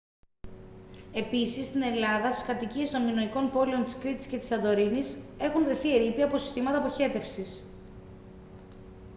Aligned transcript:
επίσης 1.13 1.65
στην 1.65 1.81
ελλάδα 1.81 2.31
στις 2.31 2.47
κατοικίες 2.47 2.89
των 2.91 3.01
μινωικών 3.05 3.51
πόλεων 3.51 3.83
της 3.85 3.97
κρήτης 3.97 4.25
και 4.27 4.37
της 4.37 4.47
σαντορίνης 4.47 5.19
έχουν 5.39 5.63
βρεθεί 5.63 5.95
ερείπια 5.95 6.25
από 6.25 6.37
συστήματα 6.37 6.77
αποχέτευσης 6.77 7.63